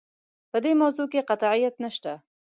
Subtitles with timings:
[0.51, 2.13] په دې موضوع کې قطعیت نشته.